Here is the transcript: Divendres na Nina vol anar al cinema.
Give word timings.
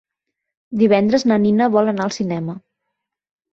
Divendres 0.83 1.27
na 1.33 1.37
Nina 1.45 1.69
vol 1.77 1.93
anar 1.93 2.09
al 2.09 2.17
cinema. 2.19 2.59